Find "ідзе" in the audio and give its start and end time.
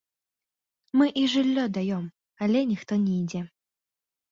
3.21-3.41